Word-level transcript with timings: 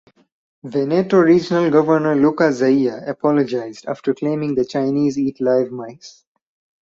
Veneto 0.63 1.19
regional 1.19 1.69
governor 1.69 2.15
Luca 2.15 2.51
Zaia 2.51 3.03
apologized 3.07 3.85
after 3.87 4.15
claiming 4.15 4.55
the 4.55 4.65
Chinese 4.65 5.19
eat 5.19 5.39
live 5.39 5.69
mice. 5.71 6.25